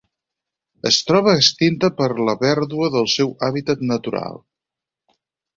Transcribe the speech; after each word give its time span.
Es 0.89 0.95
troba 1.09 1.35
extinta 1.41 1.91
per 2.01 2.07
la 2.29 2.35
pèrdua 2.45 2.91
del 2.97 3.07
seu 3.17 3.37
hàbitat 3.49 3.87
natural. 3.93 4.45